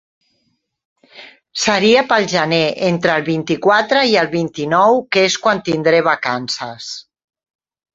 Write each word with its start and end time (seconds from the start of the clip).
Seria 1.65 2.05
pel 2.15 2.25
gener, 2.33 2.63
entre 2.89 3.19
el 3.19 3.29
vint-i-quatre 3.29 4.03
i 4.15 4.19
el 4.25 4.33
vint-i-nou 4.35 5.01
que 5.15 5.29
és 5.31 5.41
quan 5.47 5.67
tindré 5.73 6.05
vacances. 6.13 6.95